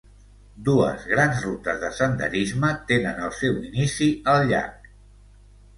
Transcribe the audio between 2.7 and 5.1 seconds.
tenen el seu inici al llac.